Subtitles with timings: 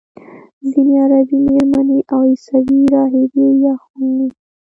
[0.71, 4.29] ځینې عربي میرمنې او عیسوي راهبې یې اغوندي.